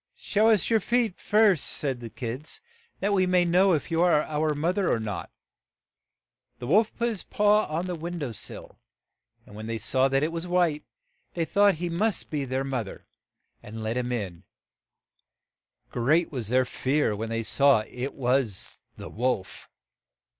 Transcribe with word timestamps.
"Show 0.17 0.49
us 0.49 0.71
your 0.71 0.79
feet 0.79 1.19
first," 1.19 1.63
said 1.63 1.99
the 1.99 2.09
kids, 2.09 2.59
"that 3.01 3.13
we 3.13 3.27
may 3.27 3.45
know 3.45 3.73
if 3.73 3.91
you 3.91 4.01
are 4.01 4.23
our 4.23 4.55
mother 4.55 4.91
or 4.91 4.99
not." 4.99 5.29
The 6.57 6.65
wolf 6.65 6.91
put 6.95 7.09
his 7.09 7.21
paw 7.21 7.67
on 7.67 7.85
the 7.85 7.93
win 7.93 8.17
dow 8.17 8.31
sill, 8.31 8.79
and 9.45 9.55
when 9.55 9.67
they 9.67 9.77
saw 9.77 10.07
that 10.07 10.23
it 10.23 10.31
was 10.31 10.47
white, 10.47 10.83
they 11.35 11.45
thought 11.45 11.75
he 11.75 11.87
must 11.87 12.31
be 12.31 12.45
their 12.45 12.63
moth 12.63 12.87
er, 12.87 12.89
THE 12.89 12.89
WOLF 12.89 13.59
AND 13.61 13.75
THE 13.75 13.79
SIX 13.81 13.83
LITTLE 13.83 14.01
KIDS 14.01 14.07
17 14.07 14.17
and 14.17 14.19
let 14.23 14.23
him 14.23 14.33
in. 14.33 14.43
Great 16.03 16.31
was 16.31 16.47
their 16.49 16.65
fear 16.65 17.15
when 17.15 17.29
they 17.29 17.43
saw 17.43 17.79
it 17.87 18.15
was 18.15 18.79
the 18.97 19.09
wolf. 19.09 19.69